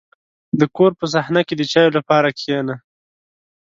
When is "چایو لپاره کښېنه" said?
1.71-2.75